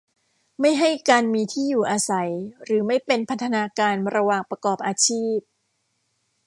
[0.59, 2.29] ไม่ให้การมีที่อยู่อาศัย
[2.63, 5.37] หรือไม่เป็นพันธนาการระหว่างประกอบอาชีพ